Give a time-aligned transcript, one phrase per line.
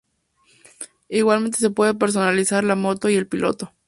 [1.09, 3.71] Igualmente se puede personalizar la moto y el piloto.